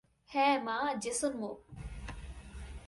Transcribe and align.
হ্যাঁ, 0.29 0.55
মা, 0.63 0.77
জেসন 1.03 1.33
মোপ 1.37 1.57